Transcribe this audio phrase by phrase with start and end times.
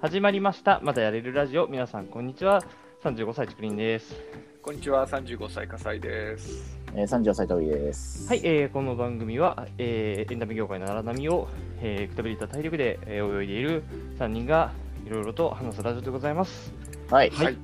[0.00, 0.80] 始まりました。
[0.82, 1.66] まだやれるラジオ。
[1.68, 2.62] 皆さん、こんにちは。
[3.04, 4.14] 35歳、ちくりんです。
[4.62, 6.78] こんにちは、35歳、笠井です。
[6.94, 8.26] えー、34歳飛びです。
[8.26, 11.48] はい、えーこの番組は、えーエンタメ業界の荒波を、
[11.82, 13.82] えーくたびれた体力で、えー泳いでいる
[14.18, 14.72] 3人が
[15.06, 16.72] いろいろと話すラジオでございます。
[17.10, 17.28] はい。
[17.28, 17.58] はい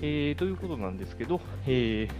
[0.00, 2.10] えーということなんですけど、えー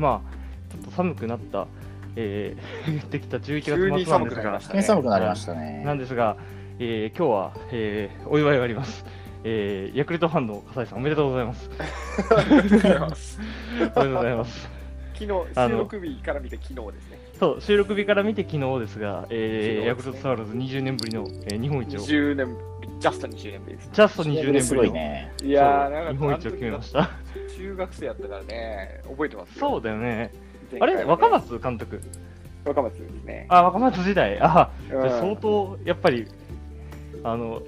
[0.00, 1.68] まあ、ちょっと寒くなった、
[2.16, 3.64] えー、 できた11月
[4.06, 5.84] 末なんですがくなりました急に寒くなりましたね。
[5.84, 6.36] なんですが、
[6.78, 9.04] えー今日は、えーお祝いがあります。
[9.44, 11.70] えーヤクルトファンの笠井さん、おめでとうございます。
[12.36, 13.40] ありがとうございます。
[13.78, 14.68] おめでとうございます。
[15.18, 17.18] 昨日、収録日から見て昨日ですね。
[17.40, 22.56] そう、収録日から見て昨日ですが、えーねヤクルトスワローズ20年ぶりの、えー日本一を、ジ20年、
[23.00, 23.90] ジャスト20年ぶりです。
[23.90, 25.32] ャスト20年すごいぶりの、ね。
[25.42, 27.10] いやー、なんかそう日本一を決めました。
[27.56, 29.68] 中学生やったからね、覚えてますよ。
[29.70, 30.30] そうだよね。
[30.78, 32.00] あれ、若松監督？
[32.64, 33.46] 若松ですね。
[33.48, 34.38] あ、若松時代。
[34.40, 36.26] あ、うんじゃあ相当、やっぱり、
[37.24, 37.62] あの、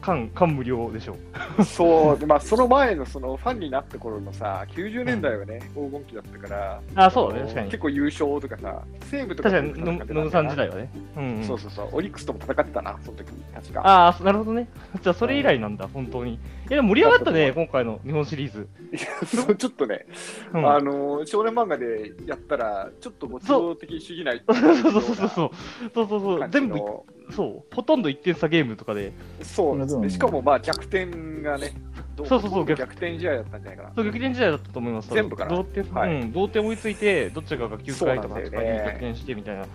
[0.00, 1.16] 感、感無量でしょ
[1.58, 1.64] う。
[1.64, 7.78] そう、でまあ、その前のそのファンになった頃のさ、90年代はね、黄金期だったから、あ、そうだね、確かに結。
[7.78, 10.90] 構優勝とかさ、西武とか確かに、野野さん時代はね。
[11.16, 11.44] うん、うん。
[11.44, 13.80] そうそうそう、オリックスとも戦ってたな、その時確か。
[13.84, 14.68] ああ、なるほどね。
[15.02, 16.34] じゃあ、それ以来なんだ、本当に。
[16.34, 18.68] いや、盛り上がったね、今回の日本シリーズ。
[18.92, 20.06] いやそうちょっとね、
[20.54, 25.28] うん、あの少年漫画でやったら、ちょっとご都合的主義ないそうそうそうそうそう。
[25.28, 26.48] そうそうそう。
[26.50, 27.74] 全部、のそう。
[27.74, 30.04] ほとんど1点差ゲームとかで、そうですね。
[30.04, 31.06] うんしかもまあ逆転
[31.42, 31.72] がね、
[32.16, 33.92] どそうそうそう逆転試合だったんじゃないかな。
[33.94, 35.12] そう劇点時代だったと思います。
[35.12, 39.66] 全部かな同点、はいうん、同点追いついて、どっちかが9回とか8そうなんだよね回に逆転してみたいな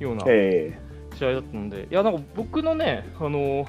[0.00, 0.78] ようなえ
[1.16, 3.66] 試合だったので、いや、なんか僕のね、あの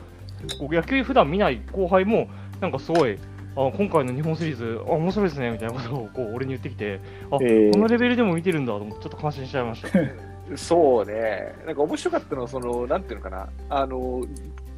[0.60, 2.28] こう野球普段見ない後輩も、
[2.60, 3.18] なんかすごい、
[3.56, 7.00] あ今回の日本シリーズ、あ面白いですねみたいなことをこう俺に言ってきて、
[7.32, 9.90] あ、えーこのレベルでも見てるんだと思って、ちょっと感心しちゃいました。
[10.56, 11.56] そうね。
[11.66, 13.50] なんか面白かったのは、その、なんていうのかな。
[13.70, 14.24] あの、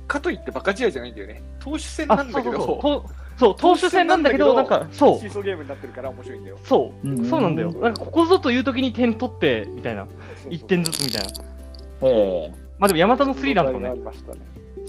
[0.08, 1.42] かといってバカ試合じゃないんだよね。
[1.60, 6.58] 投手戦なあ、んだけそうそうそうど、とそう、投手戦なんだけど、なんか、そうシー、ソーゲームになってるから面白いんだよ。
[6.64, 7.72] そう、うんそうなんだよ。
[7.73, 10.14] なんかここぞという時に点取って、みたいな、そう
[10.44, 11.30] そう1点ずつみたいな。
[11.30, 14.39] ー、えまあでも山田のスリーランとかねあり、ましたね。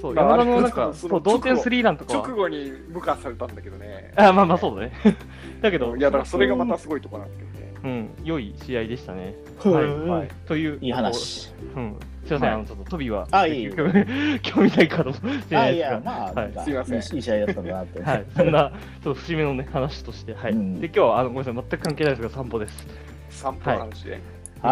[0.00, 4.12] そう、まあ山田のなんか、そう同点スリーランとかは直後に無化されたんだけどね。
[4.16, 4.92] あ、まあまあそうだね。
[5.60, 7.57] だけど、いや、だからそれがまたすごいところなんですけどね。
[7.88, 9.34] うん、良い試合でしたね。
[9.60, 10.28] ー、はいうんはい。
[10.46, 11.50] という、いい話。
[11.74, 11.96] うん。
[12.26, 18.02] すいません、はいあの、ちょっとトビーは、あいい興味 興味ないかもしれあ、いや、まあ、はいすいませんいい試合だったなって。
[18.02, 18.70] はい、そんな、
[19.02, 20.52] ちょっと節目のね、話として、はい。
[20.52, 22.86] うんで、今日は、あの、ごめんなさい、全く関係ないですが、散歩です。
[23.30, 24.12] 散歩の話で。
[24.12, 24.20] はい。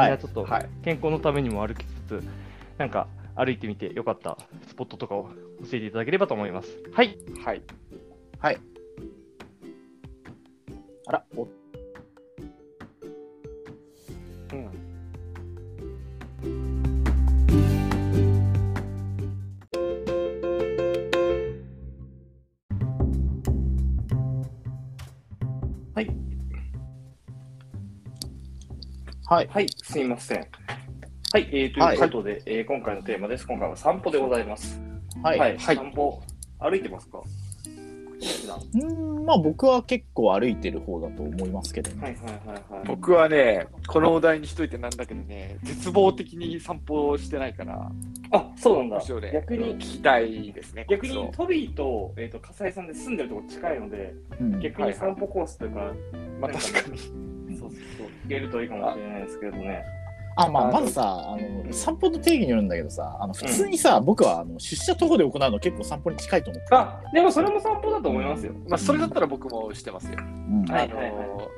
[0.02, 2.22] みんなちょっと、はい健康のためにも歩きつつ、
[2.76, 6.76] なんか、歩いてみてよかったスポットとかを教えていただければと思います。
[6.92, 7.16] はい。
[7.44, 7.62] はい。
[8.38, 8.58] はい。
[11.06, 11.48] あら、お
[14.52, 14.70] うん。
[29.28, 29.48] はい。
[29.48, 30.38] はい、すみません。
[30.38, 33.46] はい、えー、ということで、えー今回のテーマです。
[33.46, 34.80] 今回は散歩でございます。
[35.22, 35.38] はい。
[35.38, 36.22] はい、散歩、
[36.60, 37.20] 歩いてますか？
[38.74, 42.02] うーん、まあ、僕は結構歩いてる方だと思いますけどね。
[42.02, 42.86] はいはいはいはい。
[42.86, 47.90] 僕はね、このお題にしといてなんだけどね、絶望的に散歩をしてないから、
[48.30, 50.86] あ、そうなんだ逆に聞きたいですね。
[50.88, 55.92] 逆にトビーと,、えー、と笠井さんで住んでるとこ近いので、うん逆に散歩コースというか、
[56.40, 56.98] まあ確かに。
[56.98, 59.84] そうそうそう、行けるといいかもしれないですけどね。
[60.36, 68.52] あ、まあ、まずさ、あの、散歩の定義によるんだけどさ、あの、普通にさ、僕は、あの、出社徒歩で行うの結構散歩に近いと思ってるあ、でもそれも散歩だと思いますよ。
[68.68, 70.18] まあそれだったら僕もしてますよ。
[70.20, 71.48] うんはいあの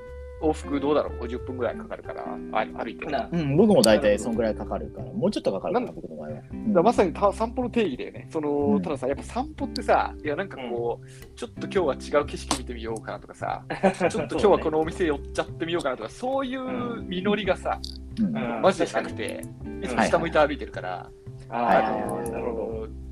[0.41, 3.11] 往復どうだろう ?50 分ぐらいかかるから、あ歩いてる。
[3.11, 6.37] だかうん、僕も大体そんぐらいかかるから、もうちょっとかかるかな、なん僕の場合は。
[6.73, 8.29] らまさにた散歩の定義だよね。
[8.31, 13.65] その、うんたださ、やっぱ散歩ってさ、いやなんかこう、ちょっと今日は違う景色見てみようかなとかさ、
[13.99, 17.81] ちょっと今日はこのお店寄っちゃってみようかなとか、そういう実りがさ、
[18.21, 19.45] うんうんマジでしたくて、
[19.81, 21.09] いつも下向いて歩いてるから、
[21.49, 22.65] あはいあ、はいはいなるほど。
[22.83, 23.09] うん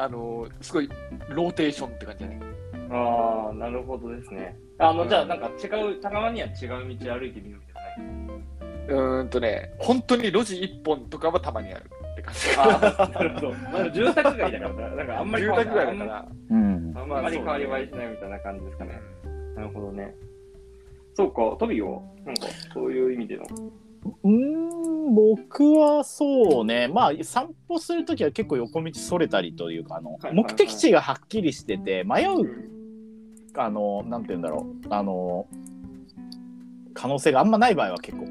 [0.00, 0.88] あのすごい
[1.30, 2.40] ローテーションって感じだね。
[2.90, 4.58] ああ、なるほどですね。
[4.78, 8.06] あの、じゃあ、なんか違う、たまには違う道歩いてみようみたい
[8.88, 8.94] な。
[8.94, 12.40] うーんとね、本当に路地一本とかはたまにあるって感じ。
[12.56, 13.52] ああ、なるほど。
[13.52, 16.28] まあ、住宅街だから、なんかあんまり住変わ宅街だから。
[16.50, 16.92] うん。
[16.96, 19.00] あんまり変わり映えしないみたいな感じですかね。
[19.54, 20.14] なるほどね。
[21.14, 23.44] そうか、トビーは、なんか、そういう意味での。
[24.22, 32.77] うーん、僕はそうね、まあ、散歩するときは結構横道それたりというか、あの、目的地がはっきりしてて、迷う、
[33.58, 35.46] あの、なんて言うんだろう、あの、
[36.94, 38.26] 可能性があんまない場合は結構、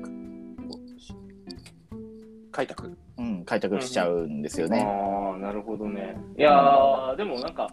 [2.51, 2.97] 開拓。
[3.17, 4.81] うん、開拓しちゃうんですよね。
[4.81, 6.17] ああ、なるほどね。
[6.37, 7.71] いやー、でもなんか、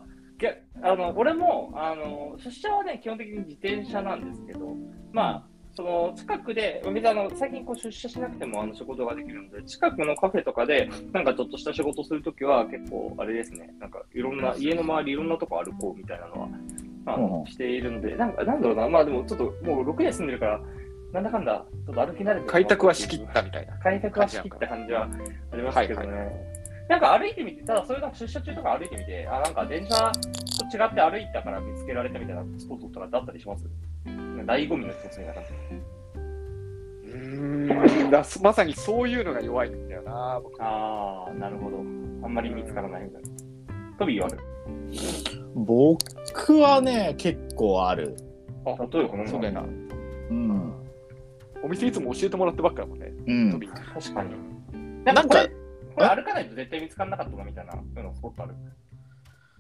[0.83, 4.77] あの俺もあの出社はね、基本的に自転車なんですけど、
[5.13, 5.43] まあ、
[5.75, 16.49] その近くで、別にあの最近こう出社しなくてもあの仕事ができるので、近くのカフェとかで、なんかちょっとした仕事するときは、結構、あれですね、なんかいろんな、家の周りいろんなとこ歩こうみたいなのは、
[17.07, 20.61] あのうんしているので、なんか、なんだろうな、まあでもちょっともう6年住んでるから、
[21.13, 23.79] なんだかんだ、ちょっと歩き慣れてる開拓はしきったみたいな。
[23.79, 25.09] 開拓はしきった感じは
[25.53, 26.31] ありますけどね。
[26.89, 30.13] なんか歩いてみて、ただそういうの出社中とか歩いてみて、あ、なんか電車
[30.71, 33.65] と違って歩いたから見つけられたみたいなスポットとかってあったりします？
[34.07, 35.51] 醍醐味の一つみたいな感じ。
[37.11, 40.63] うーんだまさにそういうのが弱いんだよな、僕。
[40.63, 41.79] あー、なるほど。
[41.79, 43.29] あんまり見つからないみたいな。
[43.99, 45.44] トビーはある？
[45.55, 48.17] 僕はね、結構ある。
[48.67, 49.61] あ、例えばこのそうだよな。
[49.63, 49.65] う
[50.35, 50.75] ん。
[51.63, 53.61] お店いつも教えてもらってばっかだもんね、うん。
[53.61, 54.31] 確かに。
[55.05, 55.55] なかなんんかこれ、
[55.95, 58.55] これ歩かないと絶対見つからなかったなみたいな、そういうのスポットある。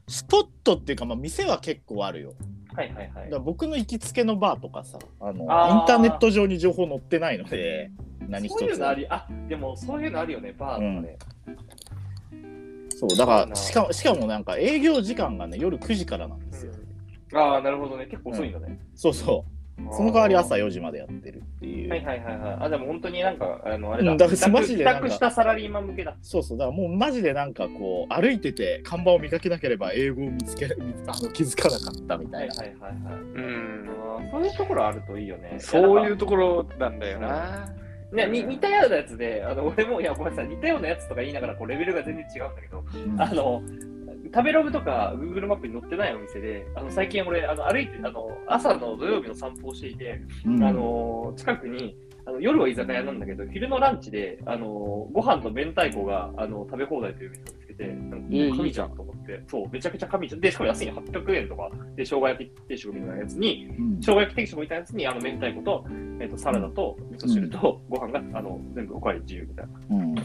[0.08, 2.35] スポットっていうか、まあ、店は結構あるよ。
[2.75, 3.38] はいはいはいだ。
[3.38, 5.46] 僕の行きつけのバーとかさ、あのイン
[5.87, 7.91] ターネット上に情報載ってないので、
[8.29, 11.17] 何一つそういうのあり、あ、でもそういうのあるよね、バーとかね。
[13.09, 16.73] そう、だから、しかも、しかもなんか営業時間がね、夜9時からなんですよ。
[17.35, 18.06] ああ、なるほどね。
[18.06, 18.79] 結構遅いんだね。
[18.95, 19.55] そうそう。
[19.91, 21.91] その代わり朝4時までやってるっていう。
[21.91, 22.56] はいはいはいはい。
[22.61, 24.12] あ、でも本当になんか、あの、あれだ。
[24.12, 26.17] うんだからマジでなんか帰宅したサラリーマン向けだ。
[26.23, 32.55] そうそう、だからもうマジでなんかこう、歩いてて看板を見かけなければ英語を見つけ、見つあの気づかなかったみたはいいな。
[32.55, 33.23] はいはいはい。
[33.35, 33.87] うん。
[33.89, 35.56] あーそういうところあるといいよね。
[35.59, 36.17] そういうう。
[36.17, 37.69] ところなんだよな。
[38.15, 43.21] ね、に似たようなやつで、あの俺も、いや、ごめんなさい、似たようなやつとか言いながら、こうレベルが全然違うんだけど、うん。
[43.21, 43.63] あの、
[44.33, 50.63] 食べログとか Google マップに載ってないお店で、あの最近俺、あの歩いて、あの朝の土曜日の散歩をしていて、うん。
[50.63, 54.67] あの近くにあの夜は居酒屋なんだけど、昼のランチであの
[55.12, 58.91] ご飯と明太子があの食べ放題という店を見つけて、なんかえー神じゃん。
[58.97, 60.41] と思って、そう、めちゃくちゃ神じゃん。
[60.41, 63.97] で、しかも安いの800円とか、で、生姜焼き定食みたいなやつに、うん。
[64.00, 65.85] 生姜焼き定食みたいなやつに、あの明太子と、
[66.21, 69.97] えっとサラダと味噌汁とご飯が、あの全部おかわり自由みたいな。
[69.97, 70.03] うん。
[70.03, 70.19] うん。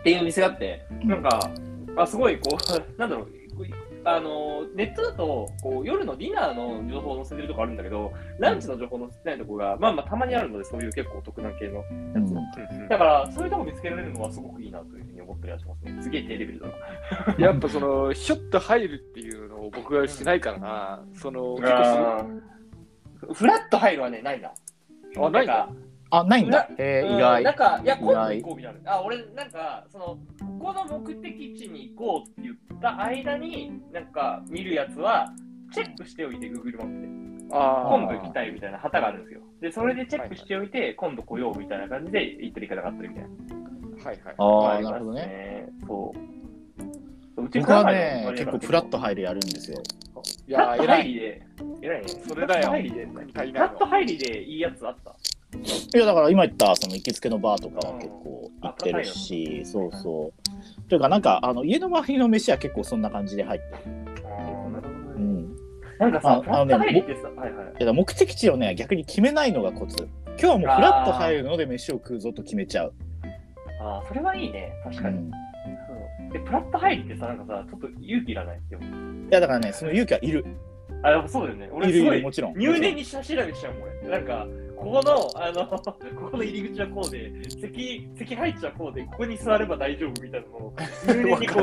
[0.00, 1.22] っていう店があって、うんなん。
[1.22, 1.50] か、
[1.96, 3.28] あすごいこう、 なんだろう
[4.04, 11.84] あのネットだとこう夜のディナーの情報を載せてるとこあるんだけど、ランチの情報載せてないとこが、まあまあたまにあるので、そういう結構お得な系の。
[11.90, 12.10] うん
[12.88, 16.02] だから、そういうとこ見つけられるのはすごくいいなというふうに思ったりはしますね。
[16.02, 17.46] すげえ低レベルだな。
[17.46, 21.04] やっぱその、ひょっと入るっていうのを僕はしないからな。
[21.14, 24.52] その、結構フラット入るはね、ないな。
[25.18, 25.68] あ、ないんだ。
[26.10, 26.68] あ、ないんだ。
[26.78, 27.54] えー、意外うんなん。
[27.54, 28.92] か、いや、今度行こうみたいな。
[28.94, 30.18] あ、俺、なんか、その、こ
[30.66, 35.32] この目的地に行こうって言った間に、なんか、見るやつは、
[35.72, 37.20] チェックしておいて、Google マップで。
[37.52, 39.40] あ今度行きたいみたいな旗があるんですよ。
[39.60, 43.30] で、それでチェックしておいて、今度来ようみたいな感じで行ったり行かなかったりみたいな。
[44.04, 44.08] あ。
[44.08, 44.34] はいはい。
[44.38, 45.68] ああ、りますなるほどね。。
[45.86, 47.42] そう。
[47.44, 49.82] うち僕はね、結構フラット入るやるんですよ。
[50.46, 51.02] いや偉い。
[51.02, 51.42] 入りで、
[51.82, 52.08] 偉いね。
[52.08, 55.16] それだよフラット入りでいいやつあった？
[55.94, 60.88] いやだから今言ったその行きつけのバーとかは結構行ってるし、そうそう。
[60.88, 63.80] というかなんかあの家の周りの飯は結構そんな感じで入ってる。
[64.24, 65.14] ああ、なるほどね。
[65.16, 65.56] うん。
[65.98, 67.74] なんかさ、あフラット入りってさ、はいはい。
[67.82, 70.08] いや目的地をね逆に決めないのがコツ。
[70.26, 72.94] 今日はもうフラッと入るので飯を食うぞと決めちゃう。
[73.82, 74.72] ああ、それはいいね。
[74.84, 75.18] 確かに。
[75.18, 75.30] うん。
[76.32, 78.60] で、プラット入りってさ、なんかさ、ちょっと勇気いらない？
[78.70, 78.82] でも。
[78.84, 78.86] い
[79.30, 80.46] やだからねその勇気はいる。
[81.02, 81.68] あ、やっぱそうだよね。
[81.72, 82.58] 俺すごいるもちろん。
[82.58, 84.08] 入念に下調べしちゃうもん、俺。
[84.10, 84.46] なんか、
[84.80, 90.74] ここの、あの、 ここの入り口はこうで、席、席配置はこうで、ここに座れば大丈夫みたいなのを、
[91.06, 91.60] 入念にこ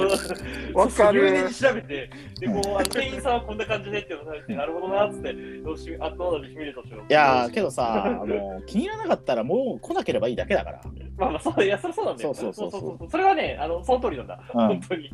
[0.74, 2.10] う、わかる 入念に調べて、
[2.40, 7.02] で、こう、あの店員さんはこんな感じでっていうのをされて、なるほどな、っつって、どうしあ、どうだろう、シミュレーションしよう。
[7.10, 10.82] いやーけどさあの気に入らなかったらもう来なければいいだけだから。
[11.18, 12.34] まあまあ、そう、いや、それそうなんだよ。
[12.34, 14.40] そうそうそうそうそうそれはね、あの、その通りなんだ。
[14.54, 15.10] うん本当に。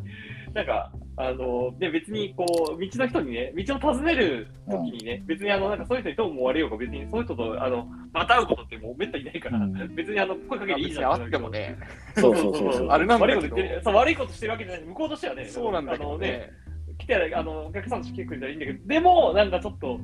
[0.54, 2.46] なんか、あの、で、別に、こ
[2.78, 11.18] う、道の人にね、道を尋ねる時にね、別に、あの、なんか、そういう人にどう思われようが、別に、そういう人と、あの、また会うことってもうめったにないから、うん別に、あの、声かけていい別じゃん。
[11.18, 11.50] にあっても。
[11.52, 11.78] ね。
[12.16, 12.88] そうそうそうそう。
[12.88, 14.84] あれなんだ悪いこと言ってるそう悪いことしてるわけじゃない。
[14.86, 16.50] 向こうとしてはね、そうなんだけどあのね、ね。
[17.00, 20.00] 来て、あの、お客さんとして来てくれたらいいんだけど、でも、なんかちょっと、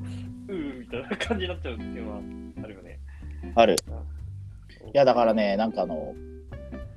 [0.48, 2.20] うーみたいな感じになっちゃうっていうのは
[2.64, 2.98] あるよね。
[3.54, 3.76] ある。
[4.92, 6.14] いやだからねなんかあの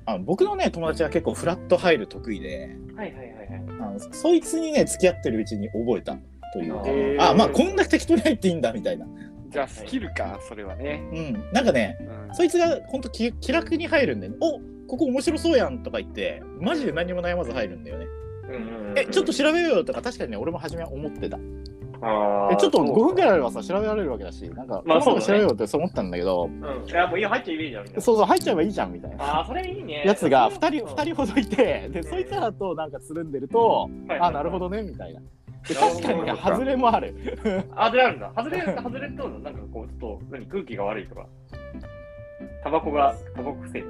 [0.06, 3.64] あの僕のね友達は結構フラット入る得意ではいはいはいはい。
[3.80, 6.16] あのそいつにね付き合ってるうちに覚えた
[6.52, 9.06] というか、あまあこんな適当に入っていいんだみたいな。
[9.48, 11.00] じゃあ、スキルか、それはね。
[11.12, 11.96] うん、なんかね
[12.28, 18.06] うんそいつが本当気気楽に入るんで、おここ面白そうやんとか言ってマジで何も悩まず入るんだよね。
[18.48, 21.38] うんうんうんえちょっと調べようよとか確かにね俺も初めは思ってた。
[22.00, 26.88] ちょっと5そう分くらいあればさ調べられるわけだしなんか、まあそうだね調べようってそう思ったんだけどうん。
[26.88, 28.02] いや、もういいよ、入っちゃいいじゃん、みたいな。
[28.02, 29.24] そうそう入っちゃえばいいじゃんみたいな。
[29.24, 30.02] ああ、それいいね。
[30.04, 33.88] やつが2そう人二人ほどいてでそいつらとなんかつるんでると、
[34.20, 35.20] あなるほどねみたいな。
[35.68, 37.14] で確かにね、外れもある。
[37.74, 38.32] あ、外れあるんだ。
[38.36, 41.26] 外れ、外れと、なんかこう、ちょっと、何、空気が悪いとか。
[42.62, 43.78] タバコが、タバコ癖。
[43.78, 43.82] い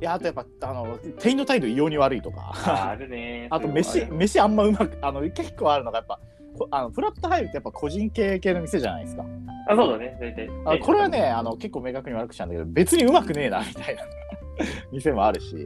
[0.00, 2.52] や、あとやっぱ、あの、店員の態度異様に悪いとか。
[2.66, 3.46] ああるね。
[3.50, 6.20] あと飯、飯あんまうまく、あの、結構あるのがやっぱ、こ
[6.70, 9.24] あのフラット入るってやっぱ個人経営系の店じゃないですか。
[9.68, 10.48] あ、そうだね、大体。
[10.64, 14.02] あこれはね、あの結構明確に悪くしたんだけど、別にうまくねえなみたいな
[14.92, 15.56] 店もあるし、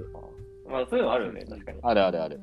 [0.71, 1.79] まあ、そういうのあるよね、確かに。
[1.83, 2.41] あるあるある。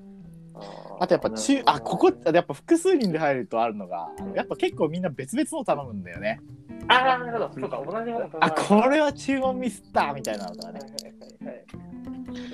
[0.55, 6.39] ああとやっぱ中、あ、ここ、やっぱ複数人で入るとあるのが、やっぱ結構みんな別々の頼むんだよね。
[6.87, 7.51] あー、なるほど。
[7.53, 10.79] そうか、同じものあ、これは注文ミスったみたいなのとかね。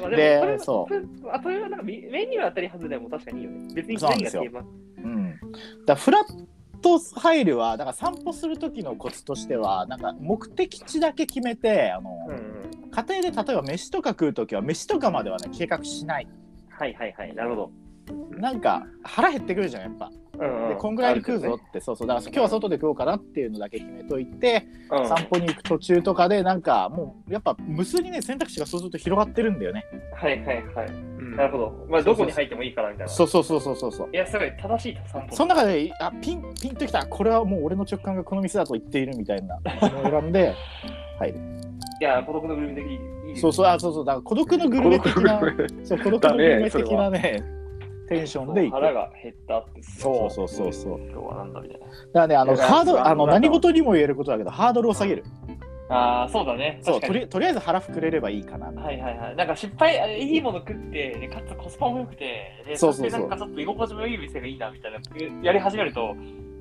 [0.09, 0.87] ででそ
[1.31, 3.73] あというなんかメメニュー当たり外れも確かにいいよね。
[3.73, 4.37] 別にそうなんです
[5.03, 5.39] うん。
[5.85, 6.47] だフラッ
[6.81, 12.37] ト入るは、だから散歩する時のコツとしては、なんか目的地だけ決めて、あの、うんう
[12.87, 12.91] ん。
[12.91, 16.27] 家庭で例えば飯とか食う時は、飯とかまではね、計画しない。
[16.69, 17.71] はいはいはい、なるほど。
[18.31, 20.11] なんか腹減ってくるじゃん、やっぱ。
[20.41, 29.85] うんで、こんぐらいで食うぞって、そうそう、だから今日は外で食おうかなっていうのだけ決めといて、うん、散歩に行く途中とかで、なんかもう、やっぱ無数にね、選択肢がそうすると広がってるんだよね。
[30.15, 30.87] はいはいはい。
[30.87, 31.35] うん。
[31.35, 31.87] なるほど。
[31.89, 33.13] まあ、どこに入ってもいいからみたいな。
[33.13, 34.09] そうそうそうそうそうそう。
[34.11, 35.35] いや、すごい正しい散歩。
[35.35, 39.59] その中で、あ、ピン、ピンときた、これはもう俺の直感がこの店だと言っているみたいな。
[39.63, 40.55] のを選んで、
[41.29, 41.61] い。
[42.03, 42.95] や、孤独のグルメ的に
[43.31, 43.37] いい。
[43.37, 45.39] そうそう、あ、そうそう、だから孤独のグルメ的な、
[45.83, 47.43] そう、孤独のグルメ的なね、
[48.11, 48.73] テンションで行く。
[48.73, 49.83] 腹が減ったって。
[49.83, 50.99] そうそうそうそう。
[50.99, 51.85] 今日はなんだみたいな。
[51.87, 55.23] だからね、あの、ハードル、そうあの、何事にも言えることだけど、ハードルを下げる。
[55.89, 56.79] ああ、そうだね。
[56.81, 58.67] そう、確かにとりとりあえず腹膨れればいいかな。
[58.67, 59.35] はいはいはい。
[59.35, 64.99] なんか失敗、あいいもの食って、でかつコスパも良くて、でそうそうそうしてなんかちょっと居心地もいい店がいいなみたいな、
[65.41, 66.15] やり始めると、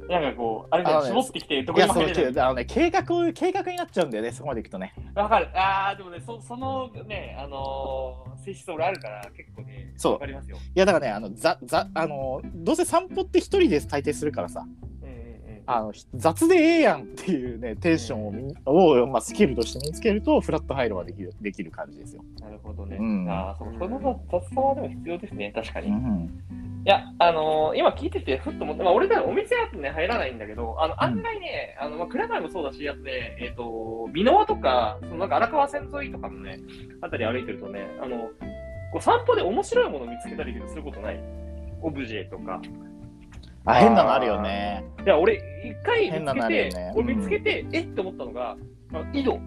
[0.08, 2.44] なんかこう、あれだ絞ってきて、どいや、その、こにも入れない。
[2.44, 4.92] あのね、計画を、計画になっちゃうんだよね、そこまでいくとね。
[5.14, 5.48] わかる。
[5.54, 10.56] ああ、でもね、そそのね、あのー、性質俺あるから、結構ね、そうわかりますよ。
[10.56, 14.64] いや、だからね、あの、ざ、ざ、あの、どうせ散歩って一人で大抵するからさ、
[15.02, 15.16] うんうんう
[15.58, 15.62] ん。
[15.66, 22.24] あの、雑でええやんっていうね、テンションをみん、を、まあ、スキルとして身につけると、フラット入るはできる、できる感じですよ。
[22.40, 22.96] なるほどね。
[22.98, 25.88] うんああ、そう、その雑さはでも必要ですね、確かに。
[25.88, 26.30] いん。
[26.86, 36.58] や、あのー、今聞いてて、ふっと思って、まあ、俺らお店はね、入らないんだけど、あの、案外ね、あの、まあ、倉貝もそうだし、あとね、えっ、と、箕輪とか、そのなんか荒川線沿いとかのね、
[37.02, 38.30] あたり歩いてるとね、あの、
[38.92, 41.20] こう散歩で面白いものを見つけたりすることない？
[41.82, 42.60] オブジェとか。
[43.64, 44.84] あ、変なのあるよね。
[45.04, 48.56] いや、俺、一回見変なつけて、のあるよね俺見つけて、えって思ったのが、
[48.92, 49.38] あの井戸。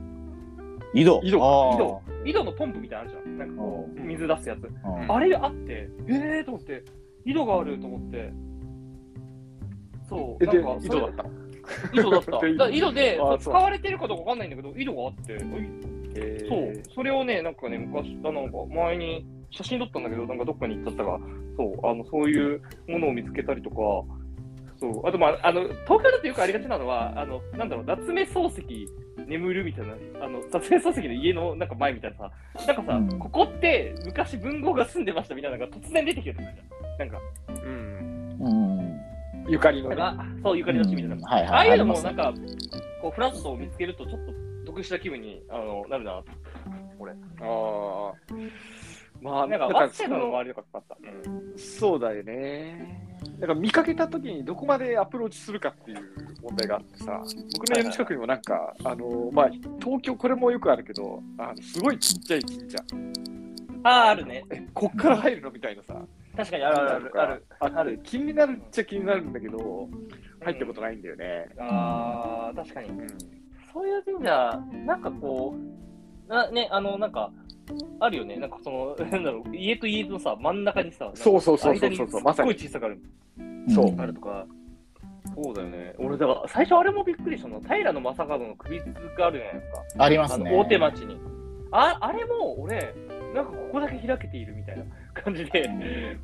[0.94, 1.22] 井戸。
[1.24, 2.02] 井戸井戸。
[2.26, 3.38] 井戸のポンプみたいなのあるじゃん。
[3.40, 4.64] なんかこう、水出すやつ。
[4.64, 6.84] うんあれがあって、えーと思って、
[7.26, 8.32] 井戸があると思って、
[10.08, 11.26] そう、なんか井戸だった？
[11.94, 12.70] 井戸だった。
[12.70, 15.93] 井戸で使われてるかどうかわかんないんだけど、井戸があって、えー
[16.50, 21.20] そう、それをね、なんかね、昔、あなんか前に写真撮ったんだけど、なんかどっかに行っちゃったが、
[21.58, 23.76] そう、あの、そういうものを見つけたりとか、
[24.80, 28.90] そう、あと、まあ、あの、東京だとよくありがちなのは、あの、なんだろう、夏目漱石
[29.28, 29.94] 眠るみたいな、
[30.26, 32.32] あの、夏目漱石の家のなんか前みたいなさ、
[32.68, 36.98] なんかさ、うんここって昔文豪が住んでましたみたいなのが突然出てきてるじゃん。
[37.00, 38.38] なんか、うん。
[38.40, 39.02] うん。
[39.48, 39.96] ゆかりのね。
[40.44, 41.16] そう、ゆかりの地みたいな。
[41.16, 42.34] うんはいはいああいうのもなんか、
[43.02, 44.43] こう、フラットを見つけると、ちょっと
[44.74, 46.26] 得した気分にあのなるなと。
[47.00, 47.12] 俺。
[47.12, 48.14] ああ。
[49.22, 50.98] まあ、なんか、ワッセンの周りとかかった。
[51.02, 51.58] うん。
[51.58, 53.08] そうだよね。
[53.40, 55.98] だから見かけたときにどこまでアプローチするかっていう
[56.42, 59.50] 問題があってさ、僕の家の近くにもなんか、あの、まあ、
[59.80, 62.78] 東京、これもよくあるけど、あのすごいちっちゃい神社。
[63.84, 64.44] ああ、あるね。
[64.50, 65.96] え、こっから入るのみたいなさ、
[66.36, 67.46] 確かにあるあるある。
[67.60, 68.00] ある。
[68.04, 69.88] 気になるっちゃ気になるんだけど、
[70.42, 71.48] 入ったことないんだよね。
[71.60, 72.90] ああ、確かに。
[72.90, 73.08] うん。
[73.74, 75.56] そういう神社、なんかこ
[76.28, 77.32] う、なね、あの、なんか、
[78.00, 78.36] あるよね。
[78.38, 83.00] なんかその、 なんだろう、家と家のさ、真ん中にさ、そうそうそうそうそうすっごい小さくある。
[83.70, 84.46] そううんあるとか。
[85.36, 85.96] そうだよね。
[85.98, 87.60] 俺、だから、最初あれもびっくりしたの。
[87.62, 90.04] 平野正門の首塚があるじゃないですか。
[90.04, 90.56] ありますね。
[90.56, 91.18] 大手町に。
[91.72, 92.94] ああれも俺、
[93.34, 94.84] なんかここだけ開けているみたいな
[95.24, 95.68] 感じで、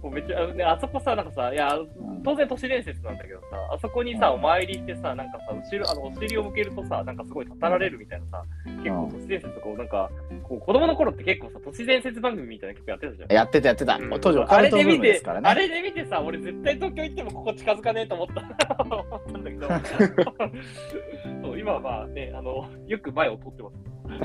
[0.02, 1.78] もうめっちゃ、ね、あそこさ、なんかさ、いや、
[2.24, 8.44] 当然都市伝説なんだけどさ、あそこにさ、お参りしてさ、なんかさ、後ろ、あの、お尻を向けるとさ、なんかすごいたたられるみたいなさ、
[8.84, 10.10] 結構都市伝説こう、なんか、
[10.44, 13.32] こう子供の頃って結構さ、都市伝説番組みたいなの結構やってたじゃん。
[13.32, 14.10] やってたやってたうん。
[14.20, 15.50] 当時オカあルトブームれで見て、ですからね。
[15.50, 19.68] あれで見てさ、俺絶対東京行ってもここ近づかねえと思った 思ったんだけど、
[21.44, 23.76] そう今はまあね、あの、よく前を通ってます。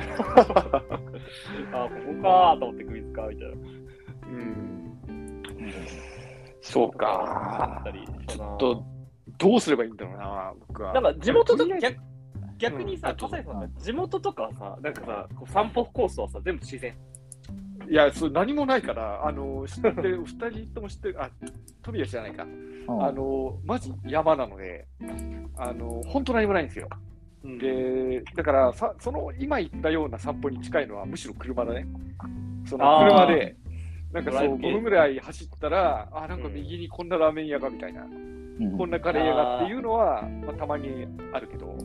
[1.72, 3.54] あ、ここかーと思って首使うみたいな。
[4.28, 4.98] うん。
[6.60, 7.84] そうあかっ。
[7.84, 8.84] たりしたなと、
[9.38, 10.92] どうすればいいんだろうな、僕は。
[10.94, 11.96] なんか地元と逆
[12.58, 16.94] 逆にさ、うん葛西さんが地元とかさ、なんかさ、こう散歩コースはさ、全部自然。
[17.90, 21.30] いや、そう何もないから、あの知ってる、 二人とも知ってる、あ
[21.82, 22.44] トビは知らないか。
[22.44, 24.86] うんあのマジ山なので、
[25.56, 26.88] あの本当何もないんですよ。
[27.42, 31.86] うんで、だからさ、その今言ったような散歩に近いのはむしろ車だね。
[32.66, 33.56] その車で、
[34.14, 38.78] なんかそう、ドライブ系5分ぐらい走ったら、あ、なんか右にこんなラーメン屋がみたいな、うん。
[38.78, 41.76] こんなカレー屋がっていうのは、まあ、たまにあるけど、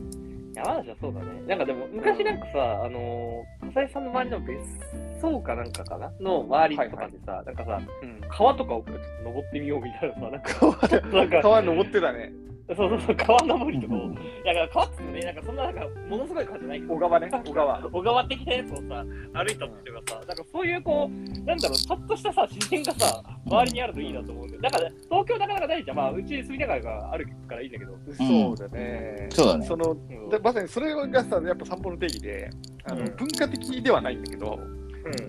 [0.54, 1.26] 山梨はそうだね。
[1.48, 6.12] なんかでも、昔なんかさ、あのー、笠井さんの周りの別荘かなんかかな？
[6.20, 12.32] の周りとかでさ、なんかさ、うん、川とかをちょっと登ってみようみたいなさ、なんか、川登ってたね、
[12.76, 16.80] そうそうそう、川登りとかを、うんいや、だから川っつってもね、なんかそんななんか、ものすごい川じゃない。
[16.80, 17.90] けど、小川ね、小川。
[17.90, 29.28] 小川的なやつをさ、歩いたっていうかさ、なんかそういうこう、なんだろう、ちょっとしたさ、自然がさ、周りにあるといいなと思うんで、だから、東京なかなかないじゃん、まあ、うち住みながらがあるからいいんだけど、そうだね。
[29.30, 29.66] そうだね。
[29.66, 30.28] そのうん。
[30.28, 32.50] だまさにそれがさ、やっぱ散歩の定義で、
[32.84, 33.16] あのうん。
[33.16, 34.58] 文化的ではないんだけど、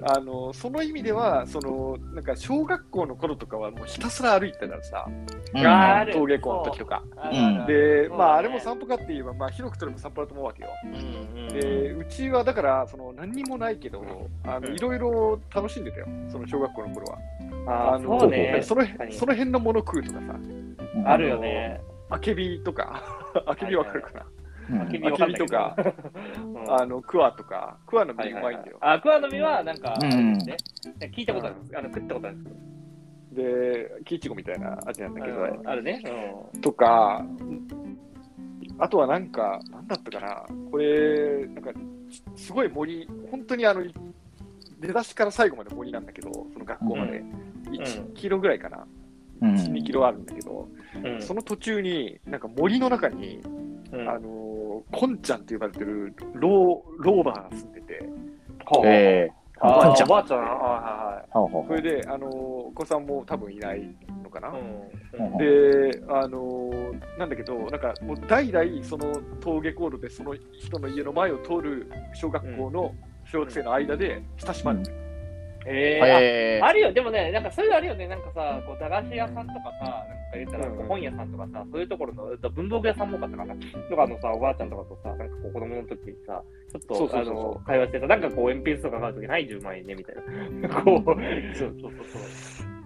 [0.03, 5.23] あのその意味では、そのなんか小学校の頃とかはもうひたすら歩いてたからさ、うん
[6.13, 7.03] 登下校の時とか。
[7.17, 7.73] あるあるあで、
[8.03, 10.69] るまああれも散歩かって言えば、まあ広くとれば散歩だと思うわけよ。
[10.83, 14.03] うんうんで、うちはだから、その何にもないけど、
[14.43, 17.07] あのうんいろいろ楽しんでたよ、その小学校の頃
[17.65, 17.93] は。
[17.93, 18.59] あのそうね。
[18.63, 20.37] その確かにその辺のもの食うとかさ、う
[20.99, 21.81] んあるよね。
[22.09, 23.03] あけびとか、
[23.45, 24.21] あけびわかるかな。
[24.21, 24.40] うん
[24.79, 25.57] あけびわかんないけど。
[25.57, 26.21] あけびとか、
[26.55, 26.73] うん。
[26.73, 28.57] あの、クワとか、クワのは実うまい。
[28.57, 28.77] んだよ。
[28.81, 30.05] あ、クワの実はなんか、うん。
[30.05, 30.57] あれですね。
[31.15, 31.77] 聞いたことあるんです。
[31.77, 32.55] あの食ったことあるんです
[33.31, 35.69] で、キイチゴみたいな味なんだけど、けど。
[35.69, 36.03] あるね。
[36.61, 37.25] とか、
[38.77, 41.71] あとはなんか、なんだったかな、これ、なんか、
[42.35, 43.83] すごい森、本当にあの、
[44.79, 47.31] 出だしから最後まで森なんだけど、その学校まで、ん。
[47.71, 48.85] 1キロぐらいかな、
[49.41, 49.53] うん。
[49.53, 50.67] 1、2キロあるんだけど、
[51.03, 51.21] うん。
[51.21, 53.41] その途中に、なんか森の中に、
[53.91, 54.09] うん。
[54.09, 54.60] あのー、
[54.91, 58.03] コンちゃんって呼ばれてるローローバーが住んでて、
[58.65, 60.39] ほうえあこんちゃんおばあちゃん。
[60.39, 64.47] あはーほうほうそれで、あのーお子さんも多分いないのかな。
[64.47, 64.71] いはいはい。
[65.19, 69.07] うんで、あのーなんだけど、なんかもう代々その
[69.41, 74.95] 登下校路でその人の家の前を通る小学校の小学生の間で親しまれてる。
[74.97, 75.10] えーあ
[75.65, 83.55] えーあるよ、でもね、なんかそういうのあるよね、なんかさ、こう駄菓子屋さんとかさ、なんか言ったら本屋さんとかさ、そういうところの文房具屋さんも多かったかな。
[83.89, 90.81] とかのさ、おばあちゃんとかとさ、なんかこう子供の時にさ、ちょっとそうそうそうそうあの会話してさ、なんかこう鉛筆とか買うとき、はい、10万円ねみたいな。
[90.81, 91.15] こう、そう
[91.55, 91.91] そうそう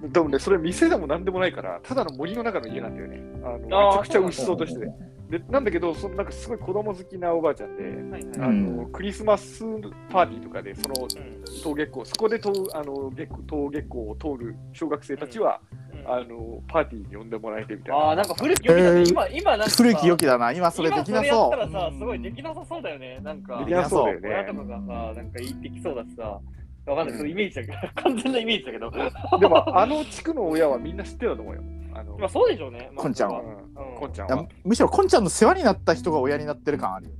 [0.01, 0.09] そう。
[0.09, 3.21] でもね、それ店でもなんでもないから、ただの森の中の家なんだよね。
[3.43, 4.91] あのめちゃくちゃ薄そうとしてて。
[5.29, 8.55] でなんだけど、そのなんかすごい子供好きなおばあちゃんで、はいあはい。
[8.55, 9.63] のクリスマス
[10.11, 17.97] パーティーとかで、そのうん登下校、そこでとあの下校登下校を通る小学生たちは、うんあのパーティーに呼んでもらえてみたいな。
[17.97, 18.99] ああ、なんか古き良きだね。
[18.99, 23.19] えー今、今なんかさ古き良きだな今それできな今そうそれやったらさ、すごいできなさそうだよね。
[23.23, 24.53] なんか、できなそうだよね親と。
[24.53, 24.83] かがさ、
[25.15, 26.39] なんか言ってきそうだしさ、
[26.85, 28.91] わかんない、そのイメージだけど、 完全なイメージだけど。
[29.39, 31.61] でも、あの地区の親はみんな知ってたと思うよ。
[31.95, 32.89] あのまあそうでしょうね。
[32.93, 33.41] まあこんちゃんは
[33.75, 34.47] こんちゃんは？
[34.63, 37.17] むしろこんちゃんの世話になった人が親になってる感あるよね。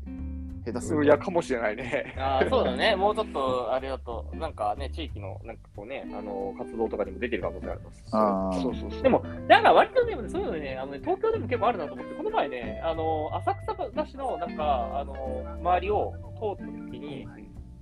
[0.66, 1.04] 下手すると。
[1.04, 2.16] いや、かもしれないね。
[2.18, 8.04] あーそうだね、もうちょっとあれだと、なんかね、地域のなんかこうね、あの活動とかにも出てる可能性あります。
[8.12, 8.62] あー。
[8.64, 9.02] そうそうそう。
[9.04, 16.14] でも、なんか割とね、そういうのね、あのね東京でも結構あるなと思って、この前ね、あの浅草橋のなんか、あの周りを
[16.58, 17.28] 通った時に、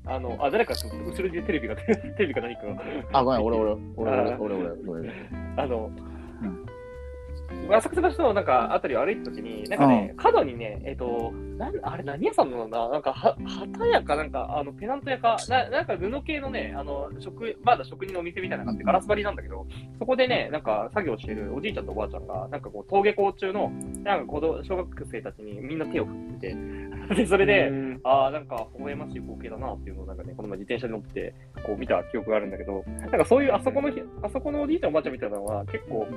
[0.05, 2.81] あの、あ、誰か後ろでテレビが、 テレビか何かが、
[3.13, 5.13] あごめん俺俺俺俺俺俺俺俺。
[5.55, 6.12] あの、うん
[7.71, 12.89] 浅草橋のなんかあたりを歩いたときに、なんかね、角にね、えっ、と、なんあれ何屋さんなのかな？
[12.89, 19.65] なんかは、旗屋かなんか、あの、ペナント屋か、ななんか布系のね、あの、職、まだ職人のお店みたいなのがあって、ガラス張りなんだけど、
[19.99, 23.71] そこでね、なんか作業してるおじいちゃんとおばあちゃんが、なんかこう、登下校中の、
[24.03, 26.55] なんか子供小学生たちにみんな手を振ってて、
[27.15, 28.01] で、それで、うん。
[28.03, 31.33] ああ、なんか、微笑ましい光景だなっていうのを、なんかね、この前自転車に乗って、
[31.65, 33.89] こう見た記憶があるんだけど、なんかそういう、あそこの、
[34.21, 36.07] あそこのおじいちゃんおばあちゃんみたいなのは、結構、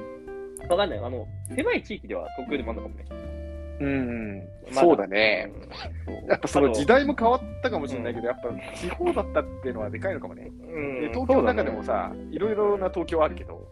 [0.69, 0.99] わかんない。
[0.99, 3.05] あの、狭い地域では東京でもあるのかもね。
[3.79, 4.39] うん、
[4.71, 5.53] まだそうだね。
[6.07, 10.51] うんやっぱその時代も変わったかもしれないけど、やっぱ地方だったっていうのはでかいのかもね。
[10.61, 13.69] うんで東京の中でもさ、いろいろな東京あるけど、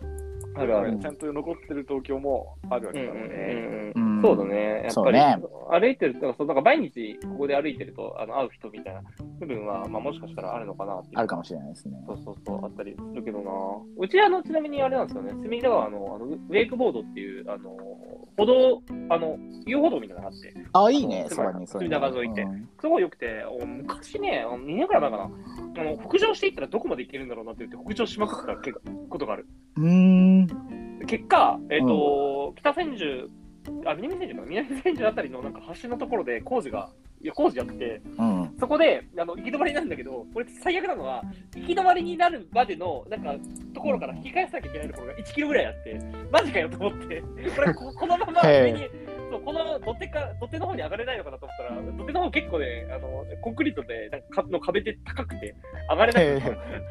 [0.57, 3.93] あるあるちゃんと残ってる東京もあるわけだもんね。
[3.97, 4.83] うんうんそうだね。
[4.85, 5.37] やっぱり、ね。
[5.71, 9.03] 歩いてると、そうなんか毎日ここで歩いてるとあの会う人みたいな
[9.41, 12.03] 部分は、まあ、もしかしたらあるのかなってあるかもしれないですね。
[12.07, 13.51] そうそうそう、あったりするけどな。
[13.99, 17.77] うちあの、ちなみにあれなんですよね、隅田川のあのウェイクボードっていう、あの、
[18.37, 22.43] 歩道、あの、遊歩道みたいなのがあって、あいいねそうそばにそ隅田川沿いって。
[22.43, 22.69] うん。
[22.81, 29.47] すごい良くて、お昔ね、2年くらい前かな、あの北上していったらどこまで行けるんだろうなって言って、北上しまくった結ことがある。
[29.77, 30.47] うーん。
[31.07, 33.31] 結果、えっ、と、北千住、
[33.87, 38.53] あ、南千住かな南千住あたりのなんか橋のところで工事が、いや、工事やってて、うん。
[38.55, 41.23] そそこで、あの、行き止まりになるんだけど、これ最悪なのは、
[41.55, 43.35] 行き止まりになるまでの、なんか、
[43.75, 46.01] ところから引き返さなきゃいけないところが1キロぐらいあって、
[46.31, 47.23] マジかよと思って、
[47.55, 48.89] これ、ここのまま上に、
[49.31, 55.55] そう、この土手か、土手の方に上がれないのかなと思ったら、土手の方結構ね、あの、コンクリートで、なんか、の壁で高くて、
[55.91, 56.25] 上がれない。
[56.25, 56.41] へ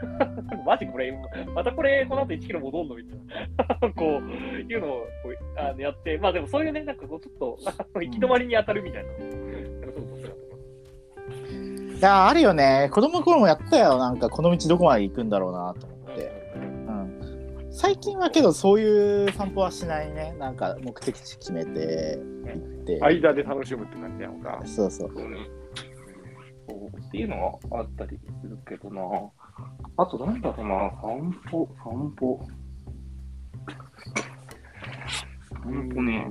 [0.65, 1.13] マジこれ、
[1.53, 3.19] またこれ、この後1キロ戻んのみたい
[3.81, 7.57] な、 こう、いうのをこうあのやって、まあでもそういうね、なんかこう、ちょっと、
[7.99, 9.09] 行き止まりに当たるみたいな。
[11.93, 12.89] いやあるよね。
[12.91, 13.97] 子供の頃もやったよ。
[13.97, 15.92] なんかこの道どこまで行くんだろうなと
[17.73, 24.61] 最近はけどそういう散歩はしないねなんか目的地決めて行って、間で楽しむって感じなのか。
[24.65, 25.37] そうそうそうね
[26.67, 29.01] そうっていうのがあったりするけどな。
[29.97, 32.47] あと、なんだろうな、散歩、散歩。
[35.63, 36.27] 散歩ね。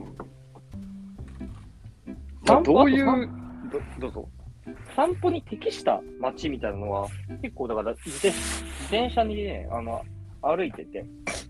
[2.46, 3.28] まあ、どういう
[3.70, 4.28] どどうぞ。
[4.96, 7.08] 散歩に適した街みたいなのは、
[7.42, 10.02] 結構だから自転、自転車にね、あの、
[10.42, 11.04] 歩いてて、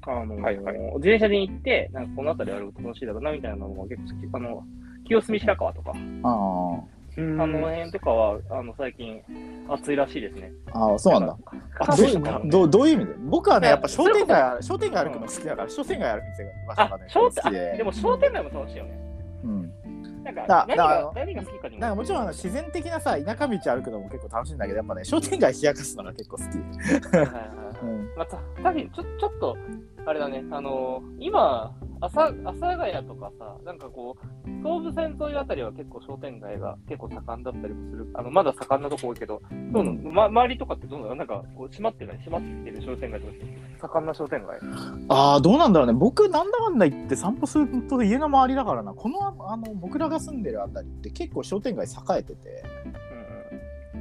[0.07, 0.79] あの、はいはい。
[0.79, 4.29] 自転車に行って、なんかこの辺り歩くと楽しいだろうなみたいなのが結構好き。
[4.33, 4.65] あの、
[5.07, 6.81] 清澄白河とか、あ
[7.15, 9.21] あの辺とかは、あの、最近、
[9.69, 10.51] 暑いらしいですね。
[10.73, 11.37] あああそうなんだ。
[11.81, 13.15] あどそうどうどういう意味で？
[13.29, 17.77] 僕はねいややっぱ商店街商店街歩くの好きだから商店街歩く店が場所あがね、商店、あ、好きで。
[17.77, 18.91] でも商店街も楽しいよね。
[19.45, 19.73] うん。
[20.25, 26.47] なんか、だ何が何が好きかになんかもちろんあの自然的なさ田舎道歩くのも結構楽しいんだけどやっぱね商店街冷やかすのが結構好き、
[27.17, 27.51] はいはいはい。
[27.83, 29.57] うん、まあ、た確かにちょちょっと、
[30.05, 39.41] あれだね、あのー今、朝阿佐ヶ谷とかさ、なんかこう、東武線沿いあたりは結構商店街が結構盛んだったりもする、あのまだ盛んなとこ多いけど、
[39.73, 41.15] どうなの、ま、周りとかってどうなの？
[41.15, 43.33] なんかこう閉まってない、閉まってる商店街とか。
[43.95, 44.59] 盛んな商店街。
[45.09, 45.93] ああどうなんだろうね。
[45.93, 48.93] 僕なんだかんだ言って散歩すると家の周りだからな。
[48.95, 52.65] このあの僕らが住んでるあたりって結構商店街栄えてて。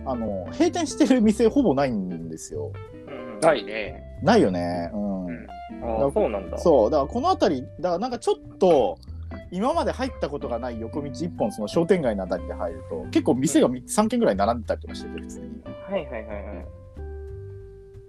[0.03, 2.71] あの閉店してる店ほぼないんですよ。
[3.07, 3.39] うんうんうん。
[3.39, 4.03] ないね。
[4.23, 4.89] ないよね。
[4.93, 5.47] うん、うん
[5.81, 6.57] ああ、そうなんだ。
[6.57, 8.97] そうだからこの辺りだからなんかちょっと
[9.51, 15.47] 今まで入ったことがない横道一本その商店街のあたりで入ると結構店が3軒ぐらい並んでたりとかしてて普通に
[15.89, 16.80] はいはいはいはい。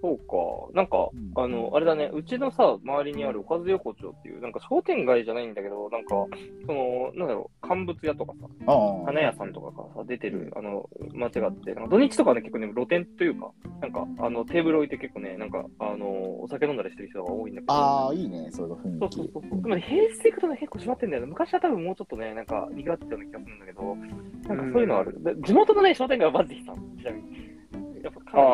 [0.03, 0.75] そうか。
[0.75, 6.27] なんか、うんあの、あれだね、うちのさ、周りにあるおかず横丁っていう、なんか商店街じゃないんだけど、なんか、
[6.67, 8.33] その、なんだろう、乾物屋とか
[8.65, 8.73] さ、
[9.05, 19.61] 花屋さんとかがさ、出てる、あの、街があって、なんか土日とかね、結構ね、露店というか、なんか、あの、テーブル置いて結構ね、なんか、あの、お酒飲んだりしてる人が多いんだけど、ああいいねそういう雰そう囲気そうそうそう。
[19.61, 21.27] でもね、平日で行くとね、結構閉まってんだよね。
[21.29, 23.95] 昔は多分もうちょっとね、なんか、賑わってたような気がするんだけど、
[24.53, 25.23] なんかそういうのある。
[25.23, 27.52] で地元のね、商店街はマジでさ、ちなみに。
[28.03, 28.47] やっぱかなり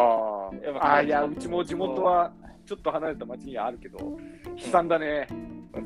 [0.63, 1.01] あやっぱあ。
[1.01, 2.31] いや、うちも地元は
[2.65, 3.97] ちょっと離れた町にはあるけど、
[4.55, 5.27] 悲惨だね。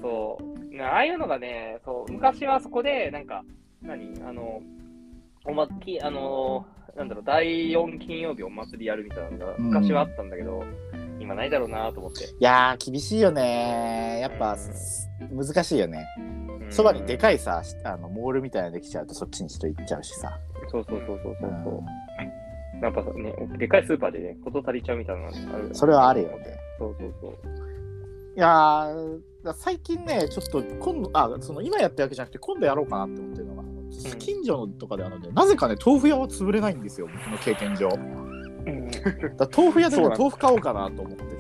[0.02, 0.76] そう。
[0.76, 3.44] なああいうのがね、そう、昔はそこで、なんか、
[3.82, 4.14] 何？
[4.28, 4.62] あの、
[5.46, 9.64] おまき、あの、なんだろう、第4金曜日お祭りやるみたいなのがうん。
[9.66, 10.64] 昔はあったんだけど、
[11.20, 12.26] 今ないだろうなと思って。
[12.26, 14.20] いやー厳しいよね。
[14.22, 14.58] やっぱ
[15.32, 15.38] うん。
[15.46, 16.06] 難しいよね。
[16.70, 20.38] そばにでかいさあのモールみたいなのできちゃうとそっちに人行っちゃうしさ、
[20.72, 21.84] そうそうそうそうそう。
[22.84, 25.70] やっぱね、でかいスーパーでね、こと足りちゃうみたいなのがある。
[25.74, 26.58] それはあるよね。
[26.78, 27.34] そうそうそう。
[28.36, 28.90] いや
[29.54, 33.64] 最近ねちょっと今度あその今やってるわけじゃなくて今度やろうかなって思ってるのが、
[34.18, 37.90] 近所のとかであのねなぜかね豆腐屋は潰れないんですよ僕の経験上。
[37.90, 38.00] だか
[39.46, 41.34] ら豆腐屋で、豆腐買おうかなと思ってて。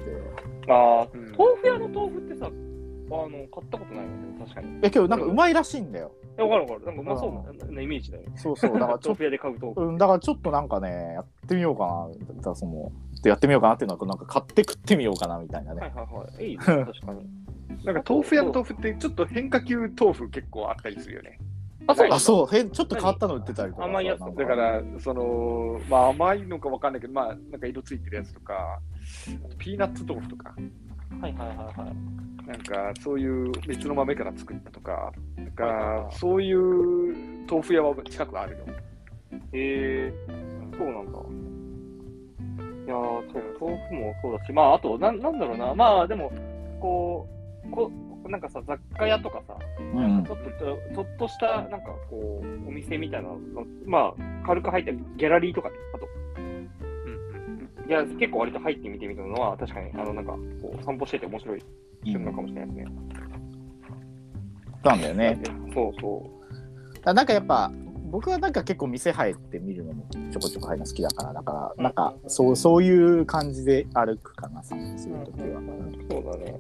[0.69, 1.31] ああ、うん。
[1.31, 4.79] 豆腐屋の豆腐ってさ、あの、買ったことないよね、確かに。
[4.81, 6.85] えけどなんかうまいらしいんだよえ、わかるわかる。
[6.85, 8.31] なんかうまそうななイメージだよね。
[8.35, 9.73] そうそうだからちょっと。
[9.73, 12.91] と、うん、だからちょっとなんかねやってみようかなだからその
[13.23, 16.45] やってみようかなっていうのはなんか買って食ってみようかなみたいなね、はいはいはい。
[16.45, 17.85] いいね、 確かに。
[17.85, 21.39] なんか豆腐屋の豆腐ってちょっと変化球豆腐結構あったりするよね。
[21.85, 28.79] あ、そうあそうへんちょっと変わったの売ってたりとかさ甘いやつだから、その、まあ甘いのかわかんないけど、まあなんか色ついてるやつとか、
[29.57, 30.55] ピーナッツ豆腐とか、
[31.21, 32.47] はいはいはいはい。
[32.47, 38.65] なんかそういう別の豆から作ったとか、なんはいはいはいかそういう豆腐屋は近くあるよ。
[39.53, 40.13] へえ
[40.77, 41.19] そうなんだ。
[42.85, 46.31] いやー、そう、豆腐もそうだし、まあ、あと、なんなんだろうな、まあ、でも、
[46.81, 47.27] こ
[47.65, 47.89] う、こ
[48.27, 50.49] なんかさ、雑貨屋とかさ、うんちょっと、
[50.95, 53.37] ちょっとした、なんかこう、お店みたいなの、
[53.85, 56.07] まあ、軽く入ってるギャラリーとか、あと、
[57.87, 61.63] いや、結構割と入ってみてみたのは、確かに、あの、なんか、こう、散歩してて面白い
[62.05, 63.13] 瞬間かもしれないですね。
[64.83, 65.39] なんだよね
[65.73, 66.29] そうそ
[67.03, 67.71] だなんかやっぱ
[68.11, 75.63] 僕はなんか結構店入って見るのもちょこちょこ入るの好きだからだからなんかそうそういう感じで歩くかな散歩するときは、う。
[76.11, 76.59] そうだね。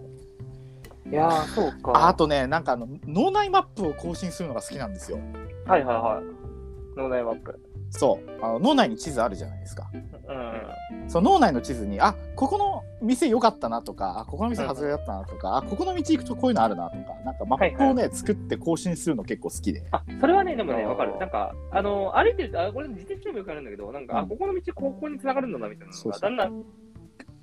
[1.11, 1.91] いやー、そうか。
[1.91, 5.19] ああとねなんかあの脳内マップを更新するのが好きなんですよ
[5.65, 6.97] はいはいはい。
[6.97, 7.59] 脳内マップ。
[7.91, 9.91] そうあの脳内に地図あるじゃないですか
[10.27, 11.09] うん。
[11.09, 19.83] その脳内の地図にあここの店良かったなとかあここの店外れだったなとか、あここの道行くとこういうのあるなとかなんかマップをね、作って更新するの結構好きで。
[19.91, 21.17] あ、それはね、でもね、わかる。
[21.17, 24.29] なんか、あの、歩いてると、あ、これ自転車でもよくあるんだけど、なんか、あ、うん。
[24.29, 26.63] ここの道、ここに繋がるんだな、みたいなのが、だんだん、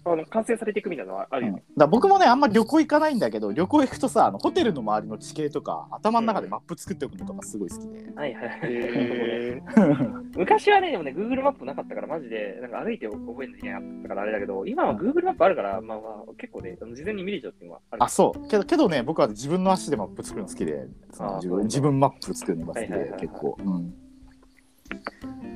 [0.04, 1.58] あの、完成されていくみたいなのはあるよね。
[1.58, 18.04] から僕もねあんま旅行行かないんだけど旅行行くとさあのホテルの周りの地形とか頭の中でマップ作っておくのとかすごい好きで、はいはい昔はね、でもね、Google マップなかったから、マジで、なんか歩いて覚えなきゃいけなかったから、あれだけど、今は Google マップあるから、まあまあ、結構ね、事前に見れちゃうっていうのはある。
[18.04, 18.48] あそう。
[18.48, 23.56] けどけどね僕は自分の足でマップ作るの好きでその自分自分マップ作るのが好きで結構。
[23.58, 23.94] うん